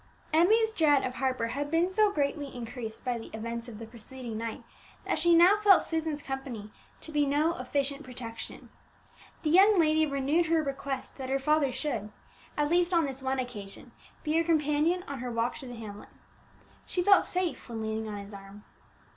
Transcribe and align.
Emmie's 0.33 0.71
dread 0.71 1.05
of 1.05 1.13
Harper 1.13 1.49
had 1.49 1.69
been 1.69 1.87
so 1.87 2.11
greatly 2.11 2.47
increased 2.47 3.05
by 3.05 3.19
the 3.19 3.29
events 3.37 3.67
of 3.67 3.77
the 3.77 3.85
preceding 3.85 4.35
night, 4.35 4.63
that 5.05 5.19
she 5.19 5.35
now 5.35 5.59
felt 5.59 5.83
Susan's 5.83 6.23
company 6.23 6.71
to 7.01 7.11
be 7.11 7.23
no 7.23 7.55
efficient 7.59 8.01
protection. 8.01 8.69
The 9.43 9.51
young 9.51 9.79
lady 9.79 10.07
renewed 10.07 10.47
her 10.47 10.63
request 10.63 11.17
that 11.17 11.29
her 11.29 11.37
father 11.37 11.71
should, 11.71 12.11
at 12.57 12.69
least 12.71 12.95
on 12.95 13.05
this 13.05 13.21
one 13.21 13.37
occasion, 13.37 13.91
be 14.23 14.35
her 14.39 14.43
companion 14.43 15.03
on 15.07 15.19
her 15.19 15.29
walk 15.29 15.57
to 15.59 15.67
the 15.67 15.75
hamlet. 15.75 16.09
She 16.87 17.03
felt 17.03 17.23
safe 17.25 17.69
when 17.69 17.83
leaning 17.83 18.07
on 18.09 18.17
his 18.17 18.33
arm. 18.33 18.63